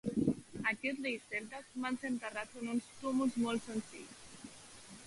[0.71, 4.19] Aquests "reis celtes" van ser enterrats en uns túmuls molt senzills.